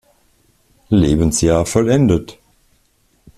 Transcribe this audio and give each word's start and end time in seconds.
Lebensjahr 0.89 1.63
vollendet. 1.67 2.39